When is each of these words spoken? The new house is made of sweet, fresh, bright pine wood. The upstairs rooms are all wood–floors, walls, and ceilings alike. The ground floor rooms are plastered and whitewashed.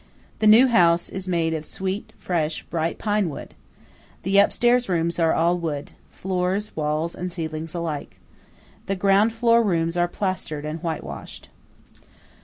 The 0.39 0.47
new 0.47 0.65
house 0.65 1.09
is 1.09 1.27
made 1.27 1.53
of 1.53 1.63
sweet, 1.63 2.11
fresh, 2.17 2.63
bright 2.63 2.97
pine 2.97 3.29
wood. 3.29 3.53
The 4.23 4.39
upstairs 4.39 4.89
rooms 4.89 5.19
are 5.19 5.31
all 5.31 5.59
wood–floors, 5.59 6.75
walls, 6.75 7.13
and 7.13 7.31
ceilings 7.31 7.75
alike. 7.75 8.17
The 8.87 8.95
ground 8.95 9.31
floor 9.31 9.61
rooms 9.61 9.95
are 9.95 10.07
plastered 10.07 10.65
and 10.65 10.81
whitewashed. 10.81 11.49